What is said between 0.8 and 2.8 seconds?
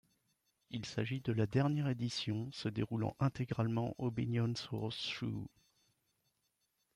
s'agit de la dernière édition se